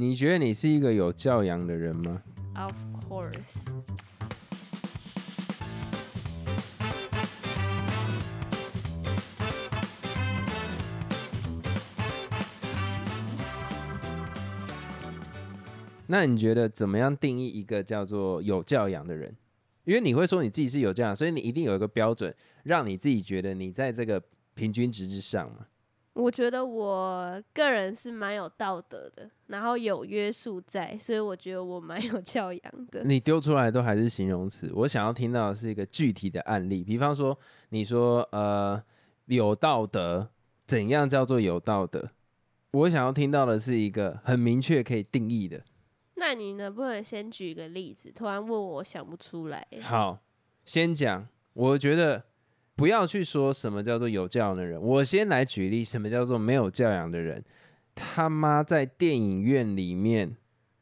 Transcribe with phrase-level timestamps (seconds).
[0.00, 2.22] 你觉得你是一个有教养的人吗
[2.54, 2.72] ？Of
[3.04, 3.66] course，
[16.06, 19.34] 那你觉得怎么样定义一个叫做有教养的人？
[19.82, 24.22] 因为你会说你自己是有教养，所以你一定有一个标准，让你自己觉得你在这个
[24.54, 25.66] 平均值之上嘛。
[26.18, 33.04] 我觉得我个人是蛮有道德的，然后有约束在，所以我觉得我蛮 有教养的。
[33.04, 38.82] 你丢出来都还是形容词，我想要听到的是一个具体的案例，比方说你说呃
[39.26, 40.28] 有道德，
[40.66, 42.10] 怎样叫做有道德？
[42.72, 45.62] 我想要听到的是一个很明确可以定义的。
[46.16, 48.10] 那你能不能先举一个例子？
[48.10, 49.64] 突然问我，我想不出来。
[49.82, 50.18] 好，
[50.64, 52.24] 先讲，我觉得
[52.78, 57.44] 不要去说什么叫做有教养的人，我先来举例，什么叫做没有教养的人。
[57.92, 60.36] 他妈在电影院里面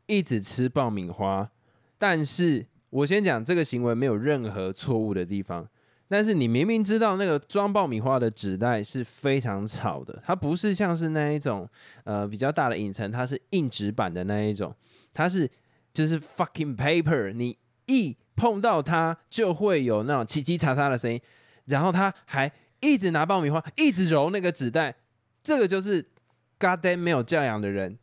[0.05, 1.51] 一直吃爆米花，
[1.97, 5.67] 但是我先讲这个行为没有任何错误的地方。
[6.07, 11.67] 但是你明明知道那个装爆米花的纸袋是非常吵的，它不是像是那一种
[12.05, 14.77] 呃比较大的影城，它是硬纸板的那一种，
[15.15, 15.51] 它是
[15.95, 21.19] 就是 fucking paper，你一碰到它就会有那种叽叽喳喳的声音，
[21.67, 22.51] 然后他还
[22.81, 24.97] 一直拿爆米花一直揉那个纸袋，
[25.43, 26.11] 这个就是
[26.59, 27.99] goddamn 没有教养的人，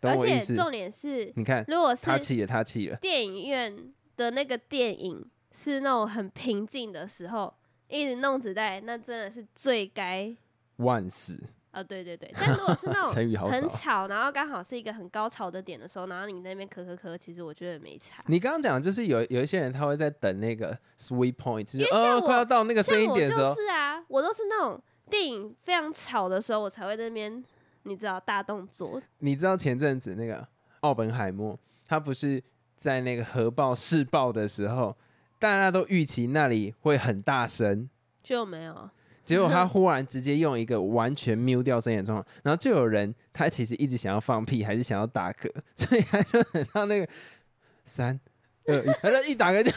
[0.00, 0.54] 懂而我意思？
[0.54, 7.52] 且重点是，你看如果是他气了，他气了，电影院的那个电影是那种很平静的时候，
[7.88, 10.34] 一直弄纸袋，那真的是最该
[10.76, 11.42] 万死，
[11.76, 11.82] 啊！
[11.82, 13.68] 对对对，但如果是那种很。
[13.68, 18.22] 吵，然后刚好是一个很高潮的点的时候，然后你在那边咳咳咳，其实我觉得没差。
[18.28, 27.44] 你刚刚讲的就是有有一些人他会在等那个 sweet point，就是哦因为像快要到那个声音点的时候就，是啊，我都是那种电影非常吵的时候，我才会在那边，
[27.82, 29.02] 你知道大动作。
[29.18, 30.48] 你知道前阵子那个
[30.80, 32.42] 奥本海默，他不是
[32.76, 34.96] 在那个核爆试爆的时候，
[35.38, 37.90] 大家都预期那里会很大声，
[38.22, 38.88] 就没有，
[39.26, 47.08] 结果他忽然直接用一个完全 mute 掉声音的状况，然后就有人他其实一直想要放屁，还是想要打嗝， 所以他就等到那个
[47.84, 48.18] 三
[48.66, 49.70] 二一，他就一打嗝就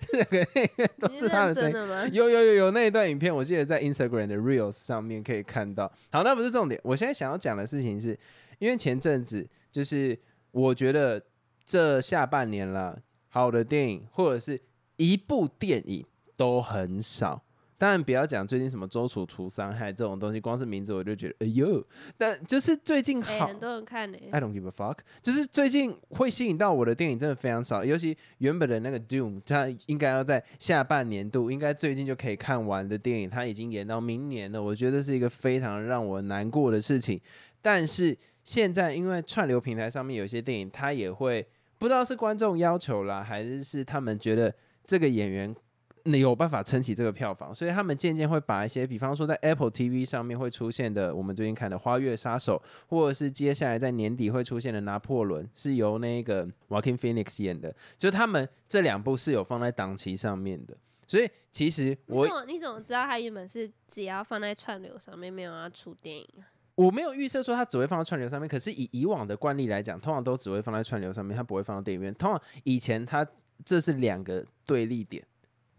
[0.00, 2.14] 这两个那个都是他的声音。
[2.14, 5.90] 有有有有那一段影片，我记得在 Instagram 的 Reels 上面可以看到。
[6.10, 6.80] 好，那不是重点。
[6.82, 8.18] 我现在想要讲的事情是，
[8.58, 10.18] 因为前阵子就是
[10.50, 11.22] 我觉得
[11.64, 14.60] 这下半年了，好的电影或者是
[14.96, 16.04] 一部电影
[16.36, 17.44] 都很少。
[17.80, 21.82] 当然不要讲最近什么周楚除伤害这种东西，光是名字我就觉得哎呦。
[22.18, 24.98] 但就是最近哎、好，很多人看呢、I don't give a fuck。
[25.22, 34.62] 就是最近会吸引到我的电影真的非常少，尤其原本的那个 Doom，它应该要在下半年度，应该最近就可以看完的电影，它已经延到明年了。
[34.62, 37.18] 我觉得是一个非常让我难过的事情。
[37.62, 38.14] 但是
[38.44, 41.48] 现在因为串流平台上面有些电影，它也会
[41.78, 44.54] 不知道是观众要求啦，还是是他们觉得
[44.84, 45.56] 这个演员
[46.04, 60.76] 有办法撑起这个票房，所以他们渐渐会把一些，比方说在 Apple TV 上面会出现的，我们最近看的《花月杀手》，或者是接下来在年底会出现的《拿破仑》，是由那个 Walking Phoenix 演的，就他们这两部是有放在档期上面的。
[61.06, 66.46] 所以其实我你怎么知道他原本是只要放在串流上面，没有要出电影啊？
[66.76, 72.14] 我没有预设说它只会放在串流上面，可是以以往的惯例来讲，通常都只会放在串流上面，它不会放到电影院。
[72.14, 73.26] 通常以前它
[73.66, 75.22] 这是两个对立点，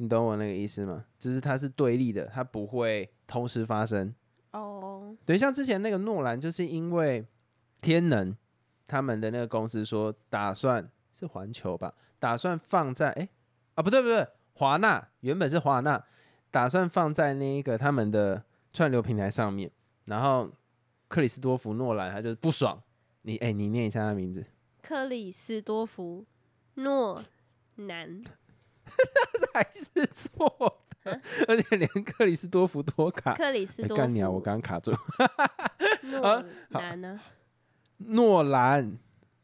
[0.01, 1.06] 你懂我那个意思吗？
[1.19, 4.12] 就是它是对立的，它不会同时发生。
[4.50, 7.23] 哦，对，像之前那个诺兰，就是因为
[7.81, 8.35] 天能
[8.88, 13.29] 他们的那个公司说打算是环球吧，打算放在哎
[13.75, 16.03] 啊不对不对，华纳原本是华纳，
[16.50, 19.69] 打算放在那一个他们的串流平台上面，
[20.06, 20.50] 然后
[21.09, 22.81] 克里斯多夫诺兰他就是不爽，
[23.22, 24.44] 你哎你念一下他的名字，
[24.81, 26.25] 克里斯多夫
[26.73, 27.23] 诺
[27.75, 28.23] 南，
[29.53, 33.34] 还是错的，而且连克里斯多夫多卡。
[33.34, 34.29] 克里斯多干你啊！
[34.29, 34.91] 我刚刚卡住。
[36.03, 37.19] 诺兰呢？
[37.97, 38.97] 诺兰，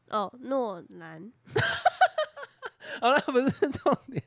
[0.09, 1.31] 哦，诺兰，
[3.01, 4.23] 好了，不是重点。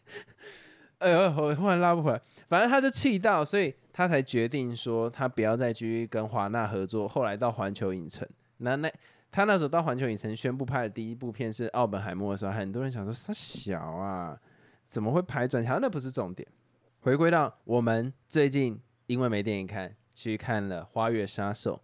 [0.98, 2.20] 哎呦，我忽然拉不回来。
[2.48, 7.08] 反正他就气到，所以他才决定说他不要再继续跟华纳合作。
[7.08, 8.28] 后来到环球影城，
[8.58, 8.92] 那那
[9.32, 14.38] 他那时候到环球影城宣布拍的第一部片是《奥本海默》的时候，很多人想说他小啊，
[14.90, 15.78] 怎么会排转条？
[15.78, 16.46] 那不是重点。
[16.98, 21.76] 回归到我们最近因为没电影看，去看了《花月杀手》。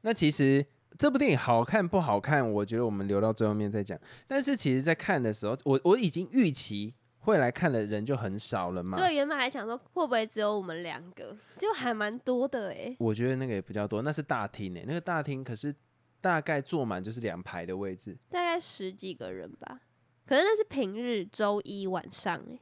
[0.00, 0.64] 那其实
[0.98, 3.98] 这部电影好看不好看，我觉得我们留到最后面再讲。
[4.26, 8.96] 但是其实，在看的时候，我我已经预期会来看的人就很少了嘛。
[8.96, 12.96] 对，原本还想说会不会只有我们两个，就还蛮多的哎。
[12.98, 15.74] 我觉得那个也比较多，那是大厅诶、那个大厅可是
[16.20, 18.16] 大概坐满就是两排的位置。
[18.30, 19.80] 大概十几个人吧，
[20.26, 22.58] 可是那是平日周一晚上哎、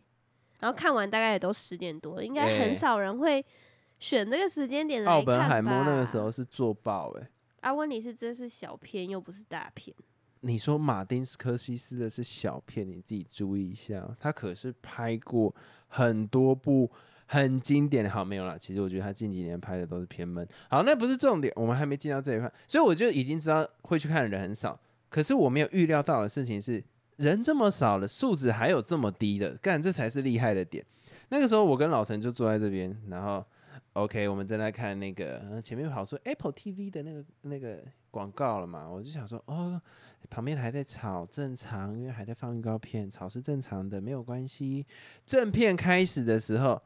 [0.61, 3.45] 然后看完大概也都十点多，应该哎很少人会
[3.99, 7.29] 选这个时间点来看奥本海默那个时候是做爆哎、
[7.61, 9.95] 啊，问题是这是小片又不是大片，
[10.41, 15.55] 你说马丁斯科西斯的是小片，你自己注意一下哦，他可是拍过
[15.87, 16.91] 很多部
[17.27, 18.11] 很经典的。
[18.11, 20.47] 好，没有啦，其实我觉得他近几年拍的都是偏闷。
[20.69, 24.79] 好，那不是重点，我们还没进到这一块，所以我就已经知道会去看的人很少。
[25.09, 26.83] 可是我没有预料到的事情是，
[27.17, 30.85] 人这么少了，素质还有这么低的，干这才是厉害的点。
[31.29, 33.45] 那个时候我跟老陈就坐在这边，然后
[33.95, 37.79] OK，我们正在看那个前面跑出 Apple TV 的那个那个
[38.11, 39.81] 广告了嘛，我就想说哦，
[40.29, 44.87] 旁边还在吵，正常，因为还在放预告片，吵是正常的，没有关系。
[45.25, 46.81] 正片开始的时候，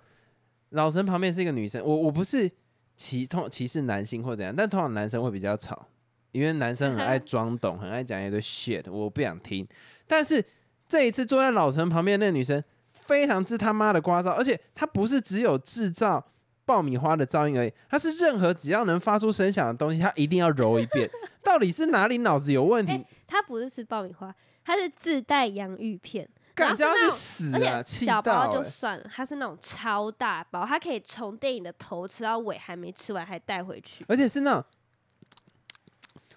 [0.71, 2.51] 老陈旁边是一个女生，我我不是
[2.97, 5.89] 歧通歧视男性或怎样，但通常男生会比较吵，
[6.31, 9.67] 因为男生很爱装懂，很爱讲一堆 shit，我不想听。
[10.07, 10.45] 但是
[10.89, 16.25] 这一次坐在老陈旁边那个女生，非常之他妈的聒噪，而且她不是只有制造
[16.65, 21.09] 爆米花的噪音而已，她是任何只要能发出声响的东西，她一定要揉一遍。
[21.43, 22.93] 到底是哪里脑子有问题？
[22.93, 27.59] 哎它不是吃爆米花，她是自带洋芋片，然干叫她是死啊！
[27.59, 28.53] 而且气小包！
[28.53, 34.05] 就算了，它是那种超大包，它可以从电影的头吃到尾，还没吃完还带回去。
[34.09, 34.65] 而且是那种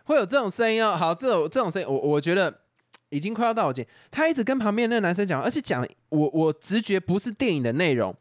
[0.06, 0.96] 会有这种声音哦。
[0.96, 2.60] 好，这种这种声音，我我觉得
[3.10, 3.88] 已经快要到我姐。
[4.10, 8.16] 他一直跟旁边那个男生讲，而且讲我我直觉不是电影的内容。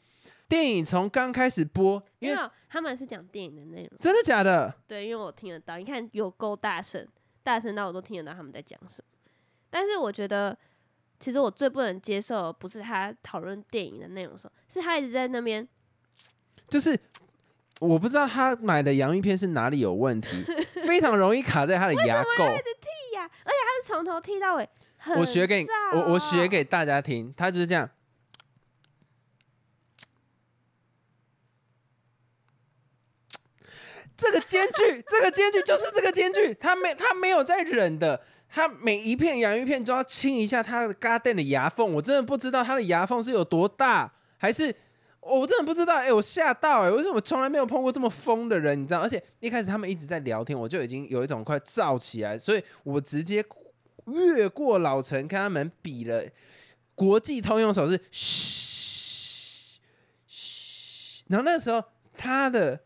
[0.49, 4.75] 电影从刚开始播，因为他们是讲电影的内容，真的假的？
[4.87, 7.07] 对，因为我听得到，你看有够大声，
[7.43, 9.19] 大声到我都听得到他们在讲什么。
[9.69, 10.57] 但是我觉得，
[11.21, 15.69] 其实我最不能接受的不是他讨论电影的内容的时候，是他一直在那边
[16.67, 16.99] 就是
[17.81, 20.43] 我不知道他买的洋芋片是哪里有问题，
[20.87, 22.59] 非常容易卡在他的牙垢。
[23.83, 27.89] 是从头剃到尾，很我学给你我我学哦给大家听，他就是这样。
[34.17, 44.75] 这个间距，这个间距就是这个间距，他没他没有在忍的，他每一片洋芋片都要清一下他的 god damn 的牙缝，我真的不知道他的牙缝是有多大，还是
[45.21, 49.01] 我真的不知道，哎、我吓到哎、为什么从来没有碰过这么疯的人，你知道？
[49.01, 53.41] 而且一开始他们一直在聊天，我就已经有一种快燥起来，所以我直接
[54.13, 56.25] 越过老陈，跟他们比了
[56.95, 59.81] 国际通用手势，嘘。
[61.29, 61.83] 然后那时候
[62.17, 62.81] 她的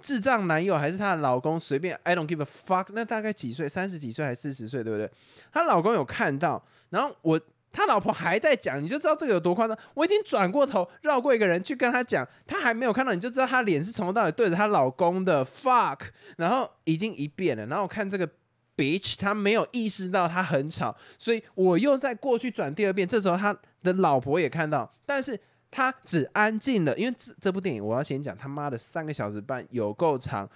[0.00, 3.68] 智障男友还是她的老公，随便 I don't give a fuck，那大概几岁？
[3.68, 5.10] 三十几岁还是四十岁，对不对？
[5.52, 7.40] 她老公有看到，然后我。
[7.70, 9.78] 她老婆还在讲，你就知道这个有多夸张。
[9.92, 16.00] 我已经转过头绕过一个人去跟她讲，她还没有看到，你就知道她脸是从头到尾对着她老公的 fuck，
[16.38, 17.66] 然后已经一遍了。
[17.66, 18.28] 然后我看这个
[18.78, 23.06] bitch，她没有意识到他很吵，所以我又在过去转第二遍。
[23.06, 23.52] 这时候他
[23.82, 25.38] 的老婆也看到，但是
[25.70, 30.48] 他只安静了，因为这这部电影我要先讲他妈的三个小时半有够长，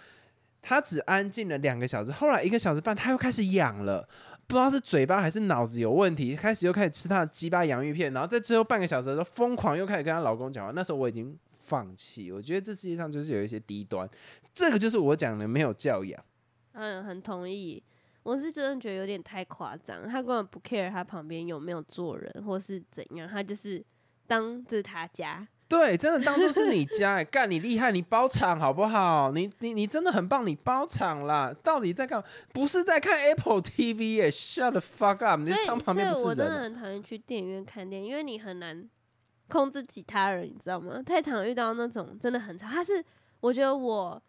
[0.63, 4.09] 他只安静了两个小时，后来一个小时半他又开始痒了。
[4.49, 10.73] 不知道是嘴巴还是脑子有问题，开始又开始吃他的鸡巴洋芋片，然后在最后半个小时的时候疯狂又开始跟她老公讲话。
[10.75, 14.07] 那时候我已经放弃，我觉得这世界上就是有一些低端，
[14.53, 16.23] 这个就是我讲的没有教养。
[16.73, 17.83] 嗯，很同意。
[18.23, 23.85] 我是真的觉得有点太夸张，他根本不 care 他旁边有没有坐人或是怎样，他就是
[24.27, 25.47] 当这是他家。
[25.69, 29.33] 对，真的当做是你家、欸， 干你厉害，你包场好不好？
[29.33, 31.51] 你你你真的很棒，你包场啦！
[31.63, 32.23] 到底在干？
[32.53, 35.41] 不是在看 Apple TV 耶、s h u t the fuck up！
[35.41, 36.61] 你当旁边不是我真的。
[36.61, 38.87] 很讨厌去电影院看电影，因为你很难
[39.49, 41.03] 控制其他人，你知道吗？
[41.03, 42.69] 太常遇到那种真的很吵。
[42.69, 43.03] 他是
[43.41, 44.23] 我觉得我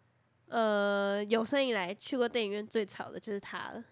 [0.54, 3.82] 呃有生以来去过电影院最吵的就是他了。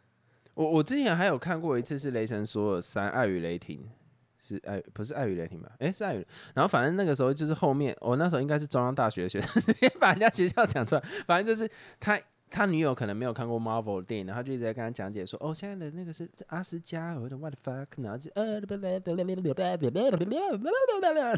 [0.55, 3.91] 我我之前还有看过一次是雷神索尔三爱与雷霆，
[4.39, 5.73] 是爱不是爱与雷霆吧？
[5.81, 6.25] 诶，是爱与。
[6.55, 9.61] 然后反正那个时候就是后面，我那时候应该是中央大学的学生，
[9.99, 11.03] 把人家学校讲出来。
[11.27, 12.17] 反正就是他
[12.49, 18.63] 他女友可能没有看过 Marvel 的电影，然后就一直在跟他讲解说，哦，现在的那个是阿斯加，我的 What Fuck？” 然后就呃，然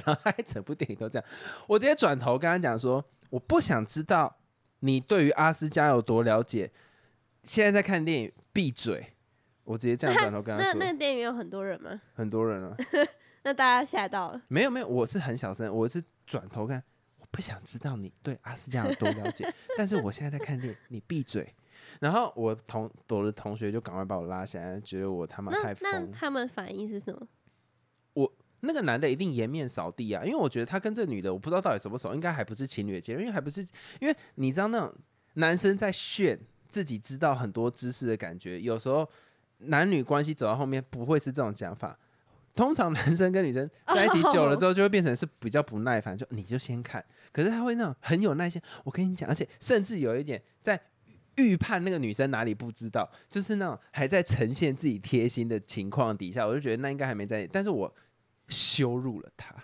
[0.04, 1.26] 后他整部电影都这样。
[1.66, 4.36] 我直接转头跟他讲说，我不想知道
[4.84, 6.70] 你对于阿斯加有多了解。
[7.42, 9.06] 现在在看电影，闭嘴！
[9.64, 12.00] 我直接这样转头跟他那说，那个电影院有很多人吗？
[12.14, 12.76] 很多人啊，
[13.44, 14.42] 那大家吓到了。
[14.48, 16.82] 没有没有，我是很小声，我是转头看，
[17.18, 21.54] 我不想知道你对阿斯加有多了解，但是我现在在看电影，你闭嘴。
[22.00, 25.90] 然后我同我的同学就赶快把我拉下来，觉得我他妈太疯。
[25.90, 27.26] 那他们反应是什么？
[28.66, 33.61] 那个男的一定颜面扫地啊，因为我觉得他跟这女的，我不知道到底熟不熟，应该还不是情侣的阶段，因为还不是，
[34.00, 34.92] 因为你知道那种
[35.35, 38.61] 男生在炫自己知道很多知识的感觉。
[38.61, 39.09] 有时候
[39.59, 41.99] 男女关系走到后面不会是这种讲法，
[42.54, 47.04] 通常男生跟女生在一起久了之后， 就会变成是比较不耐烦，就你就先看。
[47.33, 50.80] 可是他会那种很有耐心，我跟你讲，而且甚至有一点在
[51.37, 57.92] 预判那个女生哪里不知道，就是那种还在呈现自己贴心的情况底下，我就觉得那应该还没在，但是我
[58.48, 59.54] 羞辱了他。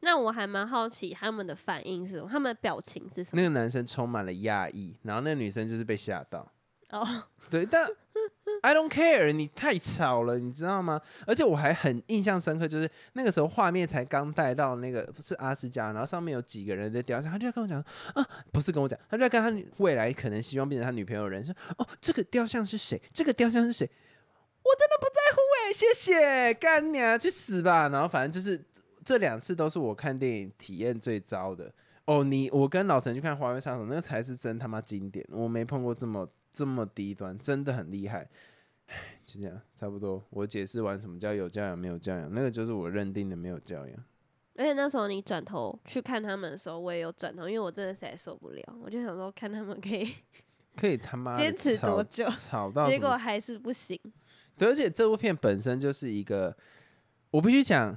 [0.00, 3.40] 那我还蛮好奇他们的反应是什么，他们的表情是什么？
[3.40, 6.46] 那个男生充满了讶异，然后那个女生就是被吓到。
[6.90, 7.88] 哦，对，但
[8.62, 11.00] I don't care，你太吵了，你知道吗？
[11.26, 17.82] 而且我还很印象深刻，就是那个时候画面才刚带到那个不是阿斯加，然后上面有几个人的雕像，他就在跟我讲
[18.14, 23.00] 啊，不是跟我讲，他就在跟他未来可能希望变成他女朋友的人说，哦，这个雕像是谁？
[23.12, 23.90] 这个雕像是谁？
[24.64, 27.88] 我真的不在乎哎，谢谢，干你啊，去死吧！
[27.90, 28.58] 然后反正就是
[29.04, 31.70] 这两次都是我看电影体验最糟的
[32.06, 32.24] 哦。
[32.24, 38.26] 你我跟老陈去看《华为杀手》，那个才是真他妈经典，我没碰过这么这么低端，真的很厉害。
[38.86, 40.22] 唉，就这样，差不多。
[40.30, 44.04] 我解释完什么叫有教养没有教养，那个就是我认定的没有教养。
[44.56, 50.14] 而且那时候你转头去看他们的时候，我也有转头，因为我真的实在受不了，我就想说看他们可以
[50.76, 54.00] 可以他妈坚持多久，吵到结果还是不行。
[54.56, 56.56] 对，而且这部片本身就是一个，
[57.30, 57.96] 我必须讲，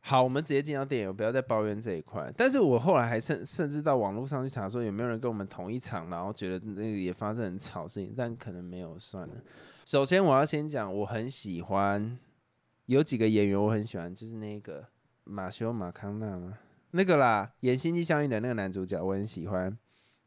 [0.00, 2.32] 好，我们直接进到电影，不要再抱怨这一块。
[2.36, 9.34] 但是我后来还甚甚至到网络上去查说有没有人跟我们同一场，然后觉得那个也发生很吵事情，但可能没有，算了。
[9.84, 12.18] 首先我要先讲，我很喜欢
[12.86, 14.86] 有几个演员，我很喜欢，就是那个
[15.24, 16.58] 马修马康纳嘛？
[16.92, 19.76] 那个啦，演《星际效应》的那个男主角，我很喜欢。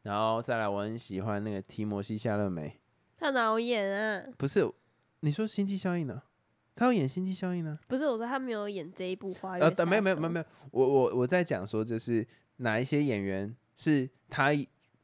[0.02, 2.80] 然后再来，我很喜欢那个提摩西夏勒梅，
[3.16, 4.24] 他哪有演啊？
[4.36, 4.68] 不是
[5.24, 6.20] 你说《星际效应》呢？
[6.74, 7.78] 他要演《星际效应》呢？
[7.86, 12.26] 不是我说他没有演这一部《花月呃，没有没有没有没有，我我我在讲说，就是
[12.56, 14.50] 哪一些演员是他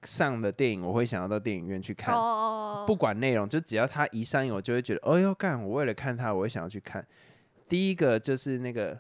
[0.03, 7.07] 上的电影，我会想要到电影院去看，哦哦哦，不管内容，就只要他一上映，我就会觉得，哦哟干，我为了看他，我会想要去看。
[7.69, 8.99] 第一个就是那个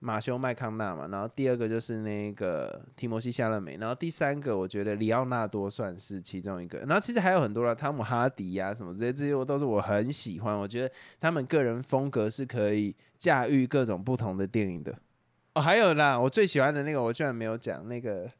[0.00, 14.96] 马修麦康纳嘛，然后第二个就是那个提摩西夏勒梅，然后第三个我觉得里奥纳多算是其中一个，然后其实还有很多了，汤姆哈迪呀、什么这些，这些我都是我很喜欢，我觉得他们个人风格是可以驾驭各种不同的电影的。
[15.54, 18.30] 哦，还有啦，我最喜欢的那个我居然没有讲，那个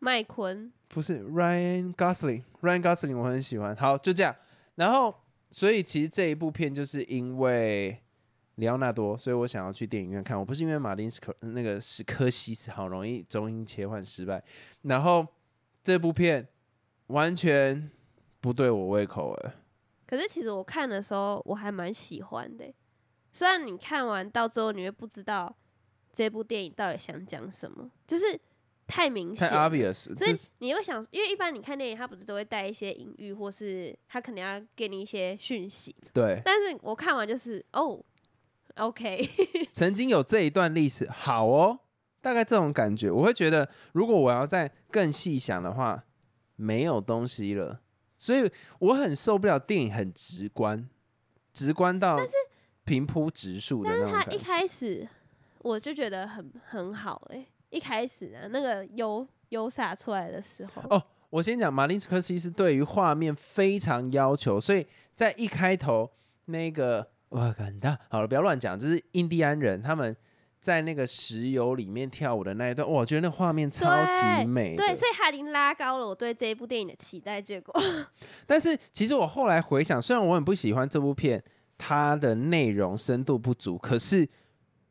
[0.00, 3.76] 麦昆不是 Ryan Gosling，Ryan Gosling 我很喜欢。
[3.76, 4.34] 好，就这样。
[4.74, 5.14] 然后，
[5.50, 7.96] 所以其实这一部片就是因为
[8.58, 10.38] 里奥纳多，所以我想要去电影院看。
[10.38, 14.42] 我不是因为马丁斯科那个史科西斯好容易中英切换失败。
[14.82, 15.26] 然后
[15.82, 16.46] 这部片
[17.06, 17.90] 完全
[18.40, 19.54] 不对我胃口哎。
[20.06, 22.74] 可是其实我看的时候我还蛮喜欢的欸，
[23.32, 25.54] 虽然你看完到最后你会不知道
[26.12, 28.40] 这部电影到底想讲什么，就是
[28.86, 38.02] 太明显了，obvious，所以你会想，因为一般你看电影，它不是都会带一些隐喻，或是它可能要给你一些讯息，对，但是我看完就是哦
[38.78, 39.28] ，OK，
[39.72, 41.78] 曾经有这一段历史，好哦，
[42.20, 46.02] 大概这种感觉，我会觉得，如果我要再更细想的话，
[46.56, 47.80] 没有东西了，
[48.16, 50.88] 所以我很受不了电影很直观，
[51.52, 52.32] 直观到但是
[52.84, 54.38] 平铺直述的但是他一。
[54.38, 55.06] 开始
[55.60, 66.10] 我就觉得很很好哎、一开始啊那个油油洒出来的时候，哦我先讲，马林斯科西斯对于画面非常要求，所以在一开头
[66.46, 70.16] 那个哇，很大，好了，不要乱讲，就是印第安人他们
[70.60, 74.84] 在那个石油里面跳舞的那一段，哇我觉得那画面超级美的。
[74.84, 77.74] 对，所以他已经拉高了我对这一部电影的期待，结果
[78.46, 81.42] 但是其实我后来回想，虽然我很不喜欢这部片，
[81.76, 84.28] 它的内容深度不足，可是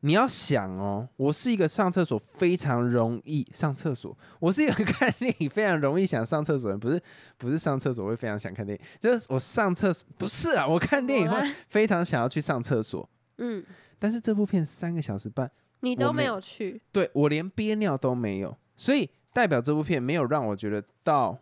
[0.02, 7.02] 你要想哦，我是一个上厕所非常容易上厕所，我是一个看电影非常容易想上厕所的人，不是
[7.38, 13.66] 不是上厕所会非常想看电影，就是我上厕所不是啊，我看电影会非常想要去上厕所，嗯，
[13.98, 15.50] 但是这部片三个小时半，
[15.80, 21.38] 你都没有去，对我连憋尿都没有，所以代表这部片没有让我觉得到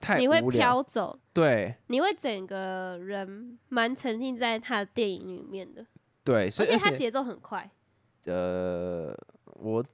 [0.00, 1.74] 太你会，飘走，对。
[1.88, 5.84] 你会整个人蛮沉浸在他的电影里面的，
[6.24, 7.70] 对，所以他节奏很快。
[8.28, 9.14] 呃，
[9.54, 9.84] 我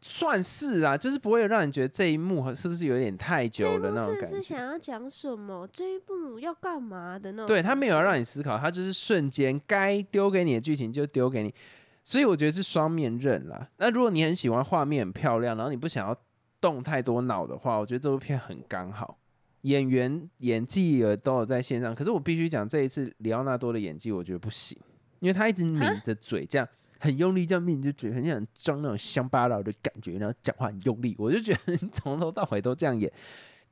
[0.00, 4.42] 算是啊，就是不会让你觉得这一幕是不是有点太久了那种感觉是。
[4.42, 5.68] 想要讲什么？
[5.72, 7.46] 这一幕要干嘛的那种？
[7.46, 11.54] 对他没有要让你思考，他就是瞬间该丢给你的剧情就丢给你，
[12.02, 13.68] 所以我觉得是双面刃啦。
[13.76, 16.16] 那如果你很喜欢画面很漂亮，然后你不想要
[16.60, 19.18] 动太多脑的话，我觉得这部片很刚好。
[19.62, 24.76] 演员演技也都有在线上，可是我必须讲，这一次里奥纳多的演技我觉得不行，
[25.20, 26.68] 因为他一直抿着嘴，这样
[27.02, 33.12] 很用力，这样抿着嘴，很想装那种乡巴佬的感觉，然后讲话很用力，我就觉得从头到尾都这样演，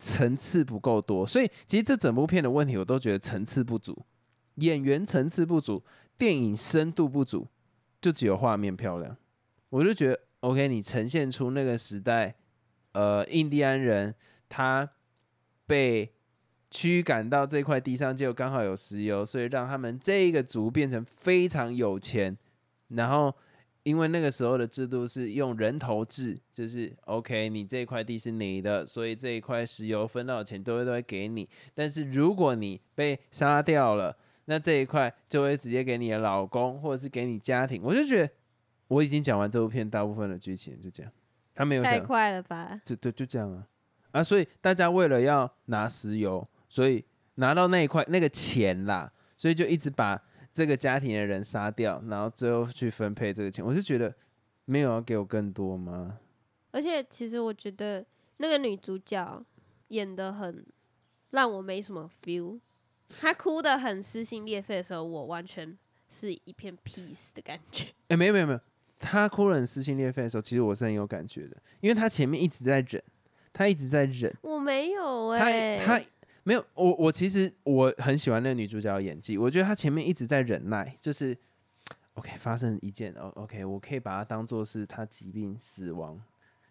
[0.00, 3.96] 层次不够多，所以其实这整部片的问题，我都觉得层次不足，
[4.56, 5.80] 演员层次不足，
[6.18, 7.46] 电影深度不足，
[8.00, 9.16] 就只有画面漂亮。
[9.68, 12.34] 我就觉得，OK，你呈现出那个时代，
[12.90, 14.12] 呃，印第安人
[14.48, 14.90] 他
[15.68, 16.12] 被
[16.68, 22.36] 驱赶到这块地上，就刚好有石油，所以让他们这个族变成非常有钱，
[22.90, 23.34] 然后。
[23.82, 31.48] 因为那个时候的制度是用人头制，就是 OK，你这块地是你的，所以这一块石油分到的钱都会都会给你。
[31.74, 37.80] 但是如果你被杀掉了，那这一块就会直接给你的老公，或者是给你家庭。
[37.82, 38.30] 我就觉得
[38.86, 41.10] 我已经讲完这部片大部分的剧情，就这样。
[41.54, 42.78] 他没有太快了吧？
[42.84, 43.66] 就对，就这样啊
[44.10, 44.22] 啊！
[44.22, 47.02] 所以大家为了要拿石油，所以
[47.36, 50.22] 拿到那一块那个钱啦，所以就一直把。
[50.52, 54.14] 这个家庭的人杀掉，然后最后去分配这个钱，我就觉得
[54.64, 56.18] 没有要给我更多吗？
[56.72, 58.04] 而且其实我觉得
[58.38, 59.44] 那个女主角
[59.88, 60.64] 演的很
[61.30, 62.58] 让我没什么 feel，
[63.20, 65.76] 她哭的很撕心裂肺的时候，我完全
[66.08, 67.86] 是一片 peace 的感觉。
[68.08, 68.60] 哎，没有没有没有，
[68.98, 73.02] 她哭的很撕心裂肺的时候，其实我是很有感觉的，因为她前面一直在忍，
[73.52, 74.34] 她一直在忍。
[74.42, 76.00] 我没有哎，她。
[76.50, 81.36] 没有，我我其实我很喜欢那个女主角的演技，我觉得她前面一直在忍耐，就是
[82.14, 86.20] OK 发生一件哦 OK，我可以把它当做是她疾病死亡。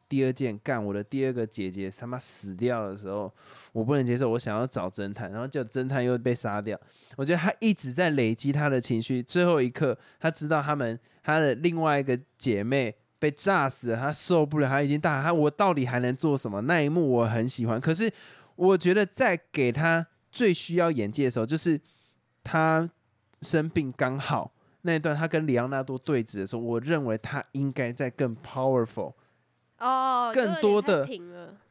[0.10, 3.34] 第二件干我的第二个姐姐他妈死掉的时候，
[3.72, 6.78] 我不能接受，我想要找侦探，然后就侦探又被杀掉。
[7.16, 18.12] 我觉得她一直在累积她的情绪，最后一刻她知道他们她的另外一个姐妹被炸死了，她受不了，她已经大喊：“我到底还能做什么？”那一幕我很喜欢，可是。
[18.60, 21.80] 我觉得在给他最需要演技的时候，就是
[22.44, 22.90] 他
[23.42, 24.52] 生病刚好
[24.82, 29.14] 那一段，他跟里昂纳多对峙的时候，我认为他应该在更 powerful
[29.78, 31.08] 哦，更多的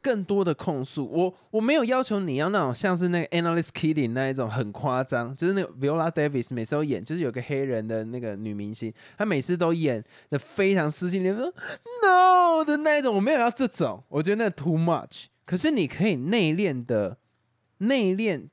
[0.01, 1.07] 更多的控诉。
[1.07, 11.43] 我我没有要求你要那种像是那个 Analyst Kidding 那一种很夸张，就是那个 Viola Davis 每次都演，就是有个黑人的那个女明星，她每次都演的非常撕心裂肺
[12.03, 15.27] ，No 的那一种，我没有要这种，我觉得那 too much。
[15.49, 17.17] 可是你可以内敛的
[17.79, 18.47] 内敛，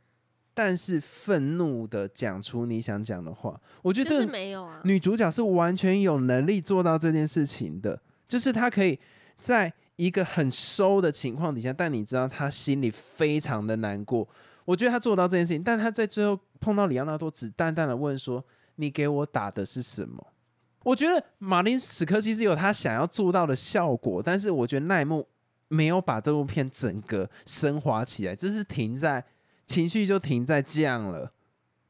[0.53, 3.59] 但是愤怒的讲出你想讲的话。
[3.81, 8.97] 我觉得这个没有啊，女主角是完全有能力做到这件事情的，就是她可以
[9.41, 14.25] 在一个很收的情况底下，但你知道她心里非常的难过。
[14.63, 18.41] 我觉得她做到这件事情，但她在最后碰到里奥纳多，只淡淡的问说
[18.77, 20.25] ：“你给我打的是什么？”
[20.83, 25.27] 我觉得马林史科其实有他想要做到的效果，但是我觉得那一幕。
[25.67, 29.23] 没有把这部片整个升华起来，就是停在
[29.65, 31.31] 情绪就停在这样了，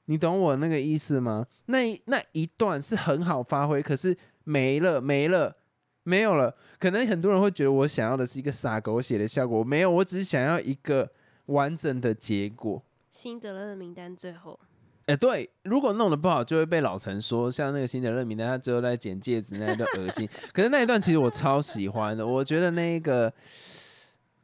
[0.05, 1.45] 你懂我那个意思吗？
[1.65, 5.57] 那那一段是很好发挥，可是没了没了
[6.03, 6.55] 没有了。
[6.79, 11.11] 可能很多人会觉得我想要的是一个撒狗血的效果，没有，我只是想要一个
[11.47, 12.81] 完整的结果。
[13.11, 14.59] 辛德勒的名单最后。
[15.07, 20.27] 哎，对，如果弄得不好，就会被老陈说，像那个新的任名单，他最后在剪戒指那一段恶心。
[20.51, 23.31] 可是那一段其实我超喜欢的，我觉得那个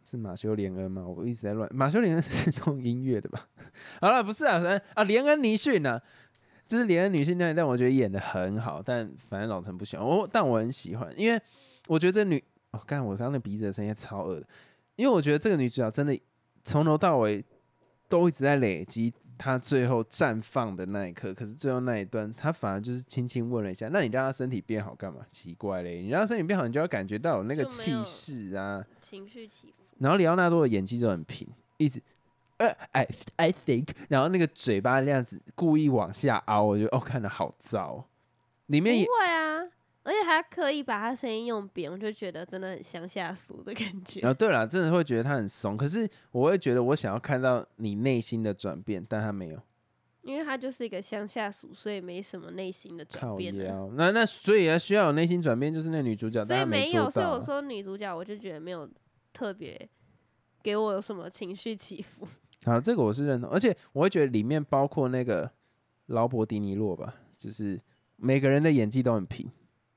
[0.04, 1.04] 是马修连恩吗？
[1.04, 3.48] 我一直在乱，马修连恩是弄音乐的吧？
[4.00, 4.62] 好了，不是啊，
[4.94, 6.00] 啊，连恩尼逊呢？
[6.68, 11.42] 就是连恩女性那一段，我觉得演的很好，但反正老陈不喜欢我，但我很喜欢，因为
[11.88, 14.44] 我觉得这女，哦，刚我刚刚鼻子的声音超恶，
[14.96, 16.18] 因为我觉得这个女主角真的
[16.64, 17.44] 从头到尾
[18.08, 19.12] 都一直在累积。
[19.38, 29.84] 他最后绽放的那一刻，可是最后那一段，他反而就是轻轻问了一下：“那你让他身体变好干嘛？”奇怪嘞，你让他身体变好，你就要感觉到有那个气势啊，情绪起伏。
[30.00, 32.02] 然后里奥纳多的演技就很平，一直
[32.58, 38.06] 呃，I I think，然后那个嘴巴那样子故意往下凹，我觉得哦，看的好糟。
[38.68, 39.06] 里面也。
[40.04, 44.20] 而且他刻意把他声音用扁，我就觉得真的很乡下俗的感觉。
[44.22, 45.78] 啊，对了，真的会觉得他很怂。
[45.78, 49.60] 可是我会觉得我想要看到你内心的转变，但他没有，
[50.24, 53.56] 因为他就是一个乡下俗，所以没什么内心的转变。
[53.96, 57.08] 那那所以需要有内心转变，就是那女主角，所以没有。
[57.08, 58.90] 所以我说女主角，我就觉得没有
[59.32, 59.88] 特别
[60.64, 62.28] 给我有什么情绪起伏。
[62.66, 65.52] 好，这个我是认同，而且我会觉得里面包括那个
[66.08, 67.80] 劳勃迪尼洛吧，就是
[68.16, 69.48] 每个人的演技都很平。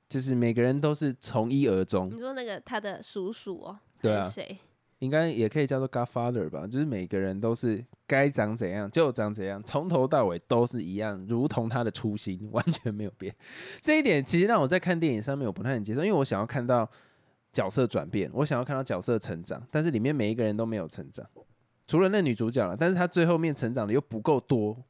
[0.09, 2.09] 就是每个人都是从一而终。
[2.13, 4.57] 你说那个他的叔叔哦，对啊，谁？
[5.01, 6.67] 应该也可以叫做 Godfather 吧。
[6.67, 13.35] 就是每个人都是该长怎样就长怎样，从头到尾都是一样，如同他的初心 完全没有变。
[13.83, 16.89] 这一点其实让我在看电影上面我不太能接受，因为我想要看到
[17.53, 21.27] 角色转变，我想要看到角色成长，但是里面每一个人都没有成长，
[21.87, 22.77] 除了那女主角了。
[22.79, 24.83] 但是她最后面成长的又不够多，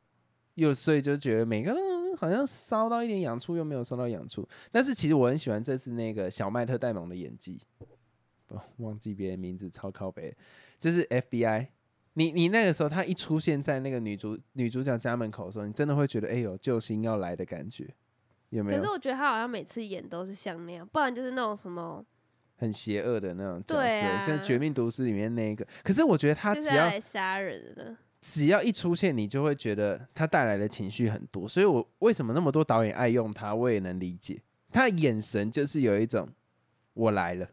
[0.55, 2.04] 又所以就觉得每个人。
[2.16, 4.48] 好像烧到一点痒处，又没有烧到痒处。
[4.70, 7.61] 但是其实我很喜欢这次那个小麦特戴蒙的演技，
[8.46, 10.37] 不忘记别人名字，超靠北，
[10.79, 11.68] 就是 FBI
[12.14, 17.92] 你你那个时候他一出现在那个女主女主角家门口的时候，你真的会觉得哎呦救星要来的感觉，
[18.50, 18.79] 有没有？
[18.79, 22.05] 可是我觉得他好像每次演都是像那样，不然就是那种什么，
[22.57, 25.66] 很邪恶的那种角色，像《绝命毒师》里面那个。
[25.83, 27.96] 可是我觉得他就是只要来杀人的。
[28.26, 31.46] 只要一出现，你就会觉得他带来的情绪很多。
[31.46, 34.40] 所以我为什么那么多导演爱用他，我也能理解。
[34.72, 36.26] 他的眼神就是有一种
[36.94, 37.46] 我来了，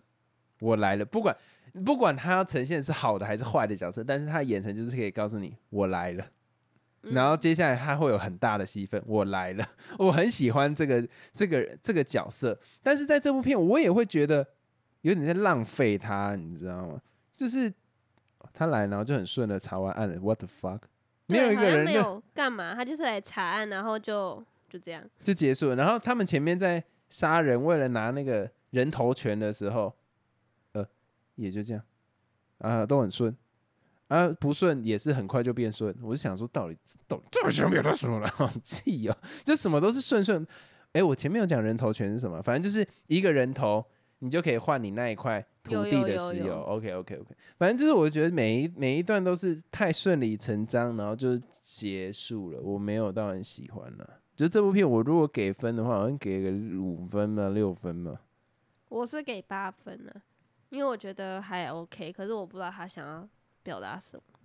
[0.62, 1.36] 我来了，不管
[1.84, 6.23] 不管他要呈现是好的还是坏的角色，但是他的眼神就是可以告诉你我来了。
[7.03, 14.47] 嗯然后接下来他会有很大的戏份，我来了， 我很喜欢这个这个这个角色，但是在这部片我也会觉得
[15.01, 17.01] 有点在浪费他，你知道吗？
[17.36, 17.73] 就是
[18.54, 20.82] 他来，然后就很顺的查完案了，what the fuck，
[21.28, 25.04] 没有一个人没有干嘛，他就是来查案，然后就就这样。
[25.24, 25.76] 就结束了。
[25.76, 29.94] 然后他们前面在杀人，为了拿那个人头权的时候，
[30.74, 30.86] 呃，
[31.36, 31.82] 也就这样
[32.60, 33.36] 啊，都很顺
[34.08, 35.96] 啊，不顺也是很快就变顺。
[36.02, 38.28] 我就想说，到底到底这么想表达什么了？
[38.36, 40.46] 好气哦，就什么都是顺顺。
[40.94, 43.86] 哎，我前面有讲人头权是什么，反正就是一个人头，
[44.20, 46.62] 你就可以换你那一块土有地有有有的石油。
[46.62, 52.60] OK OK OK，反正就是我觉得每一每一段都是太顺理成章，然后就结束了。
[52.62, 54.19] 我没有到很喜欢了。
[54.36, 58.19] 就这部片，我如果给分的话，好像给个五分嘛，六分嘛。
[58.89, 60.12] 我是给八分呢、
[60.69, 63.30] 因为我觉得还 OK，可是我不知道他想要
[63.62, 64.39] 表达什么，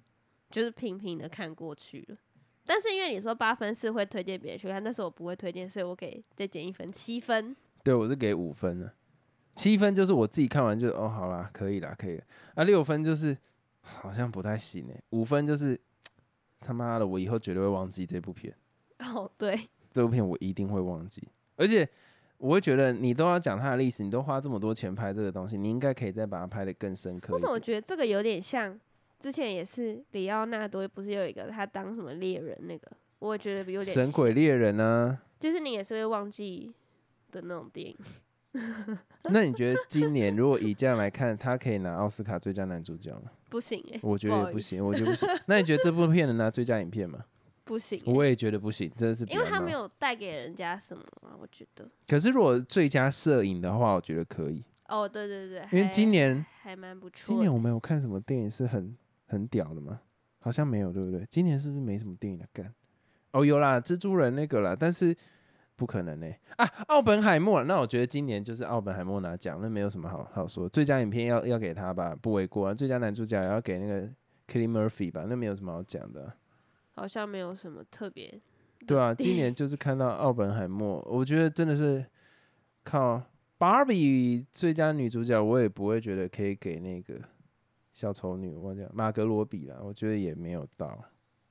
[0.51, 2.17] 就是平平的看过去了。
[2.65, 7.57] 但是因为你说八分是会推荐别人去看，但是我不会推荐，所以我给再减一分，七分。
[7.83, 8.93] 对我是给五分的，
[9.57, 12.25] 七分就是我自己看完就哦，好啦，可以啦，可以了。
[12.55, 13.37] 啊，六分就是
[13.81, 15.81] 好像不太行哎，五分就是
[16.61, 18.55] 他妈的，我以后绝对会忘记这部片。
[18.99, 19.59] 哦，对，
[19.93, 21.89] 这部片我一定会忘记，而且
[22.39, 27.59] 我会觉得你都要讲它的历史，你都花这么多钱拍这个东西，你应该可以再把它拍得更深刻为什么我。
[27.59, 28.79] 觉得这个有点像
[29.19, 32.91] 之前也是里奥纳多不是有一个他当什么猎人那个，
[33.21, 36.75] 我也觉得有点神鬼，猎人呢、就是你也是会忘记
[37.31, 37.97] 的那种电影。
[39.31, 43.31] 那你觉得今年如果以这样来看，他可以拿奥斯卡最佳男主角吗？
[43.49, 45.29] 不行哎、我觉得也不行，思我觉得不行。
[45.47, 47.25] 那你觉得这部片能拿最佳影片吗？
[47.65, 51.89] 不行欸、我也觉得不行，真的是因为他没有带给人家什么啊，我觉得。
[52.07, 57.25] 可是如果最佳摄影的话，我觉得可以，哦，对对对，因为今年还蛮不错的。
[57.27, 60.01] 今年我们有看什么电影是很很屌的吗？
[60.39, 61.27] 好像没有，对不对？
[61.29, 62.73] 今年是不是没什么电影来干？
[63.33, 65.15] 哦，有啦，蜘蛛人那个啦，但是
[65.77, 66.65] 不可能呢、啊！
[66.89, 70.67] 奥本海默，那我觉得今年就是奥本海默拿奖，那没有什么好好说。
[70.69, 72.75] 最佳影片要要给他吧，不为过啊。
[72.75, 74.09] 最佳男主角也要给那个
[74.49, 76.35] Kelly Murphy 吧，那没有什么好讲的啊、
[76.95, 78.41] 好像没有什么特别。
[78.87, 82.05] 对啊， 今年就是看到奥本海默，我觉得真的是
[82.83, 83.23] 靠
[83.59, 87.21] Barbie 最佳女主角，我也不会觉得可以给那个
[87.93, 91.05] 小丑女，我讲马格罗比啦，我觉得也没有到。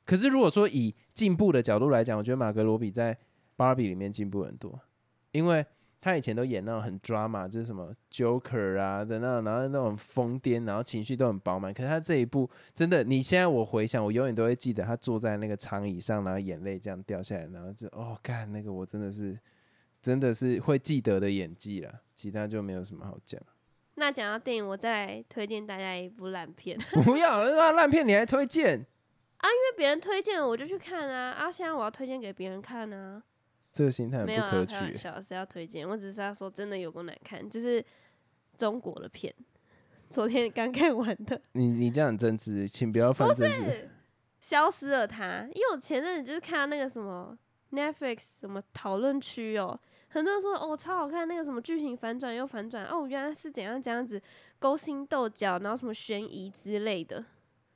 [0.03, 3.17] 可是如果说以进步的角度来讲，我觉得马格罗比在
[3.57, 4.79] Barbie 里面进步很多，
[5.31, 5.65] 因为
[6.01, 11.73] 他以前都演那种很 drama，就是什么 Joker 啊的那种，然后那种疯癫，然后情绪都很饱满。
[11.73, 19.35] 可是他这一部真的，你现在我回想，我永远都会记得他坐在那个长椅上，然后眼泪这样掉下来，然后就哦，干那个我真的是
[20.01, 23.41] 真的是会记得的演技了，其他就没有什么好讲。
[23.95, 28.77] 那讲到电影，我再来推荐大家一部烂片， 不要他妈烂片你还推荐，
[29.37, 33.23] 啊因为别人推荐我就去看啊，啊，现在我要推荐给别人看啊，
[33.75, 34.79] 这个心态很没有可取欸。
[34.79, 37.83] 开玩笑，是要推荐，我只是要说真的有够难看，就是
[38.55, 39.35] 中国的片，
[40.09, 43.53] 昨天刚看完的，你你这样很政治，请不要犯政治。
[43.53, 43.89] 是
[44.39, 47.37] 消失了他，因为我前阵子就是看到那个什么
[47.71, 54.21] Netflix 什么讨论区哦，很多人说哦超好看，那个什么剧情反转又反转，哦原来是怎样这样子
[54.57, 57.25] 勾心斗角，然后什么悬疑之类的。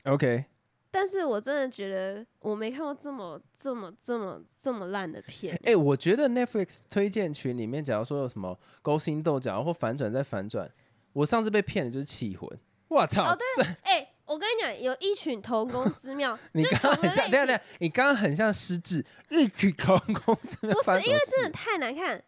[0.06, 0.46] OK，
[0.92, 5.60] 但是我真的觉得我没看过这么这么这么这么烂的片。
[5.64, 10.70] 哎、我觉得 Netflix 推荐群里面，假如说有什么勾心斗角或反转再反转，
[11.14, 12.50] 我上次被骗的就是气魂。
[12.88, 13.24] 我操！
[13.24, 21.52] 哦这哎、我跟你讲，有一群同工之妙， 你刚刚很像，类等下等下，你刚刚很像失智，一群同工，之妙不是因为真的？
[21.52, 22.24] 太难看，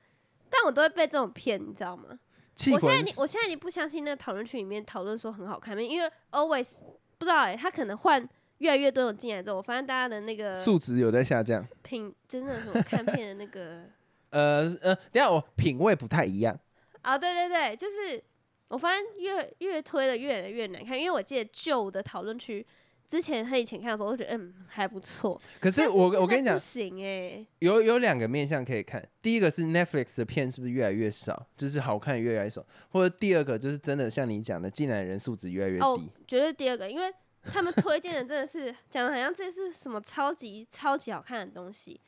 [0.52, 2.19] 但我都会被这种骗，你知道吗？
[2.56, 6.82] 气我现在我现在已经不相信那个讨论群里面讨论说很好看，因为 always
[7.17, 8.30] 不知道哎、他可能换
[8.62, 11.67] 越来越多人进来之后，我发现大家的那个素质有在下降。
[11.82, 13.82] 品，真的什么看片的那个
[14.30, 16.58] 呃呃，等下我品味不太一样。
[17.02, 18.24] 啊，对对对，就是
[18.67, 22.65] 我发现越越推的越来越难看，因为我记得旧的讨论区。
[23.08, 25.41] 之前他以前看的时候，都觉得嗯还不错。
[25.60, 37.13] 可是我我跟你讲不，行哎、有有两个面向可以看，第一个是 Netflix 的片是不是越来越少，就是好看越来越少，或者第二个就是真的像你讲的，进来的人素质越来越哦低。，绝对第二个，因为
[37.45, 41.99] 他们推荐的真的是讲的好像这是什么超级超级好看的东西。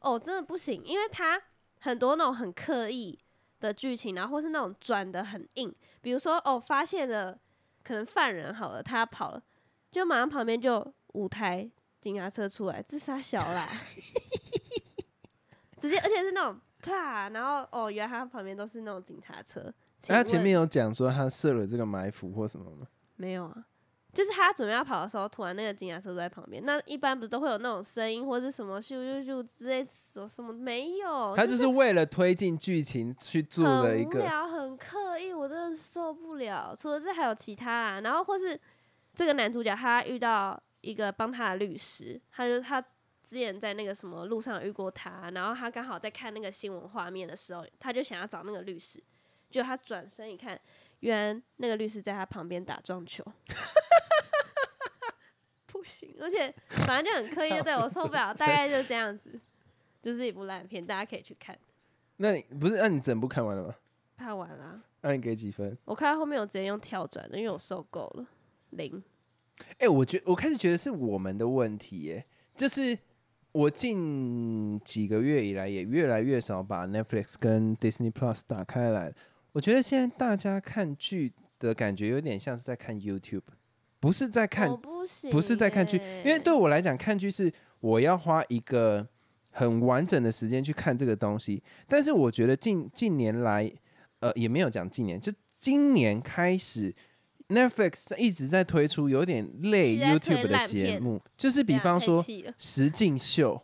[0.00, 1.40] 哦，真的不行，因为他
[1.80, 3.18] 很多那种很刻意
[3.60, 7.36] 的剧情，然后或是那种转的很硬，比如说哦，发现了
[7.82, 9.42] 可能犯人好了，他跑了，
[9.90, 11.68] 就马上旁边就五台
[12.00, 13.68] 警察车出来，自杀小啦，
[15.76, 19.72] 直接而且是那种啪，然后哦，原来他旁边都是那种警察车，
[20.06, 22.86] 他前面有讲说他设了这个埋伏或什么吗？
[23.16, 23.66] 没有啊，
[24.18, 26.60] 就是他准备要跑的时候，突然那个警察车都在旁边。
[26.66, 31.36] 那一般不是都会有那种声音或者什么咻咻咻之类什么什么没有？
[31.36, 36.74] 他就是为了推进剧情去做的一个，很无聊，很刻意，我真的受不了。
[36.76, 38.60] 除了这还有其他啊，然后或是
[39.14, 42.80] 这个男主角他遇到一个帮他的律师，他就他
[43.22, 49.00] 之前在那个什么路上遇过他，然后他刚好在看那个新闻画面的时候，他就想要找那个律师，
[49.48, 50.60] 就他转身一看，
[50.98, 53.24] 原来那个律师在他旁边打撞球。
[56.20, 59.38] 而且反正就很刻意， 就对我受不了，大概就这样子，
[60.00, 61.56] 就是一部烂片，大家可以去看。
[62.16, 62.76] 那你不是？
[62.76, 63.74] 那你整部看完了吗？
[64.16, 65.76] 看完了，那你给几分？
[65.84, 68.26] 我看到后面我直接用跳转的，因为我受够了
[68.70, 69.02] 零。
[69.78, 72.24] 哎、我觉我开始觉得是我们的问题，耶，
[72.54, 72.96] 就是
[73.52, 79.14] 我近几个月以来也越来越少把 Netflix 跟 Disney Plus 打开来。
[79.52, 83.42] 我觉得现在大家看剧的感觉有点像是在看 YouTube，
[84.00, 84.68] 不是在看
[85.30, 89.06] 不是在看剧，因为对我来讲，看剧是我要花一个
[89.50, 91.62] 很完整的时间去看这个东西。
[91.86, 93.70] 但是我觉得近近年来，
[94.20, 96.94] 呃，也没有讲近年，就今年开始
[97.48, 102.24] ，Netflix 一直在推出有点类 YouTube 的节目，就是比方说
[102.56, 103.60] 实境秀，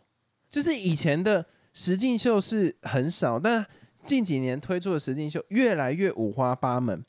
[0.49, 3.65] 就是以前的实境秀是很少，但
[4.05, 7.05] 近几年推出的实境秀越来越五花八门。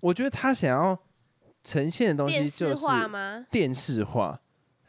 [0.00, 0.98] 我觉得他想要
[1.64, 3.46] 呈现的东西电视就是化吗？
[3.50, 4.38] 电视化，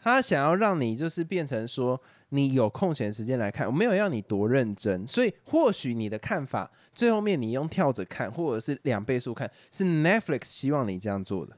[0.03, 11.57] 他想要让你就是变成说，你有空闲时间来看，我没有要你多认真，所以或许你的看法最后面你用跳着看，或者是两倍速看，是 Netflix 希望你这样做的，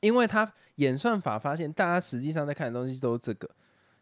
[0.00, 3.48] 因为他演算法发现大家实际上在看的东西都是这个。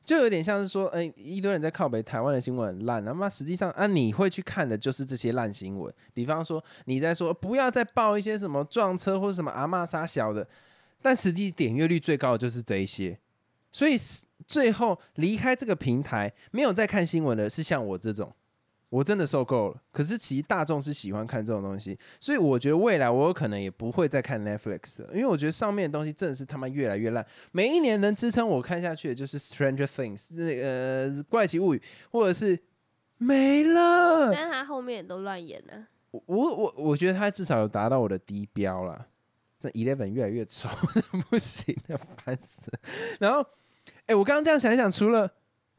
[0.05, 5.93] 就有点像是说，哎、一堆人在靠北台湾的新闻很烂，那么实际上啊，你会去看的就是这些烂新闻。
[6.13, 10.47] 比方说，你在说不要再报一些什么撞车或者什么阿嬷杀小的，
[11.01, 13.19] 但实际点阅率最高的就是这一些。
[13.73, 13.97] 所以
[14.47, 18.31] 最后离开这个平台，没有再看新闻的是像我这种，
[18.95, 19.81] 我真的受够了。
[19.91, 27.27] 可是其实大众是喜欢看这种东西，所以我觉得未来我有可能也不会再看 Netflix 了，因为我觉得上面的东西真的是他妈越来越烂。
[27.51, 32.57] 每一年能支撑我看下去的就是 Stranger Things，那个、呃、怪奇物语，或者是
[33.19, 34.33] 没了。
[34.33, 39.07] 但是他后面也都乱演了、我我我我觉得他至少有达到我的低标了。
[39.59, 40.69] 这 Eleven 越来越丑，
[41.31, 42.79] 不行了，烦死了。
[43.19, 43.45] 然后，
[44.07, 45.29] 哎、我刚刚这样想一想，除了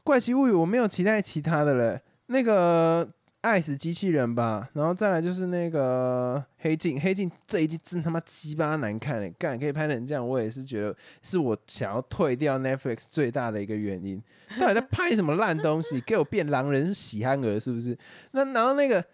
[0.02, 2.00] 怪奇物语，我没有期待其他的了。
[2.26, 3.08] 那个
[3.40, 14.22] 爱死机器人吧，然后再来就是那个黑镜，黑镜这一季真他妈鸡巴难看嘞，干可以拍成这样，我也是觉得是我想要退掉 Netflix 最大的一个原因。
[14.60, 16.00] 到底在拍什么烂东西？
[16.00, 17.96] 给我变狼人是喜憨儿是不是？
[18.32, 19.04] 那然后那个。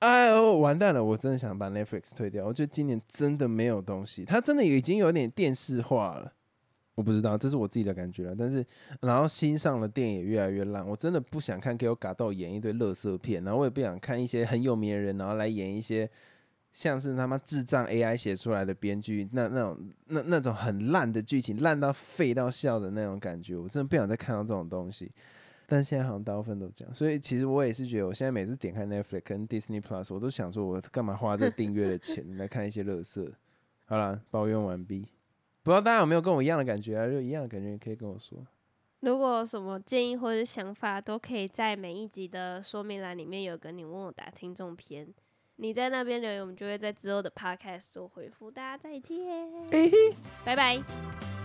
[0.00, 1.02] 哎呦，完蛋了！
[1.02, 2.44] 我真的想把 Netflix 退掉。
[2.44, 6.30] 我觉得今年真的没有东西，它真的已经有点电视化了。
[6.94, 8.34] 我不知道，这是我自己的感觉了。
[8.38, 8.64] 但是，
[9.00, 16.08] 然后新上的电影越来越烂，我真的不想看给我嘎到演一堆乐色片，然后我也不想看一些很有名的人，然后来演一些
[16.72, 25.10] 像是他妈智障 AI 写出来的编剧那那种那那种很烂的剧情，烂到废到笑的那种感觉，我真的不想再看到这种东西。
[25.66, 33.32] 但现在好像大部分都这样，所以其实我也是觉得，我现在每次点开 Netflix 跟 Disney Plus，我都想说，我干嘛花这订阅的钱来看一些乐色？
[33.86, 35.06] 好了，抱怨完毕。
[35.64, 37.08] 不知道大家有没有跟我一样的感觉啊？
[37.10, 38.38] 就一样的感觉，也可以跟我说。
[39.00, 45.08] 如果有什么建议或者想法，都可以在每一集的说明栏里面有个你问我答听众篇，
[45.56, 48.50] 你在那边留言，我们就会在之后的 podcast 做回复。
[48.50, 49.18] 大家再见，
[50.44, 51.43] 拜拜。